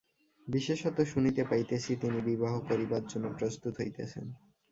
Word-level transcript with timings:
বিশেষত 0.47 0.97
শুনিতে 1.03 1.41
পাইতেছি, 1.43 1.91
তিনি 1.95 2.19
বিবাহ 2.21 2.53
করিবার 2.59 3.03
জন্য 3.07 3.25
প্রস্তুত 3.39 3.73
হইতেছেন। 3.79 4.25